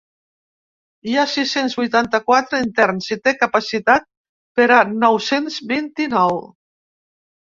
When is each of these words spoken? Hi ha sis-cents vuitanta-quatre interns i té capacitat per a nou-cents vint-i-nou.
Hi 1.09 1.17
ha 1.17 1.23
sis-cents 1.33 1.73
vuitanta-quatre 1.79 2.61
interns 2.67 3.09
i 3.15 3.17
té 3.27 3.33
capacitat 3.43 4.07
per 4.61 4.67
a 4.77 4.81
nou-cents 5.05 5.59
vint-i-nou. 5.73 6.41